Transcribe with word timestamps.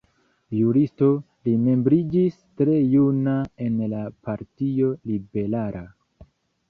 Juristo, 0.59 1.09
li 1.47 1.51
membriĝis 1.65 2.39
tre 2.61 2.79
juna 2.95 3.35
en 3.67 3.77
la 3.95 4.01
Partio 4.29 4.91
Liberala. 5.13 5.85